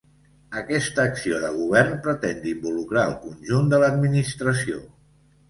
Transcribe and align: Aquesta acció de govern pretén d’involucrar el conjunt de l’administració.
Aquesta 0.59 1.03
acció 1.09 1.41
de 1.43 1.51
govern 1.57 1.99
pretén 2.07 2.41
d’involucrar 2.47 3.05
el 3.11 3.15
conjunt 3.27 3.71
de 3.75 3.83
l’administració. 3.85 4.83